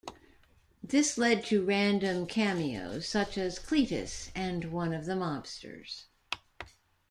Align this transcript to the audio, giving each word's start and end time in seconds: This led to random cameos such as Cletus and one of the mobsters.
This 0.81 1.15
led 1.15 1.45
to 1.45 1.63
random 1.63 2.25
cameos 2.25 3.05
such 3.07 3.37
as 3.37 3.59
Cletus 3.59 4.31
and 4.33 4.71
one 4.71 4.93
of 4.95 5.05
the 5.05 5.13
mobsters. 5.13 6.05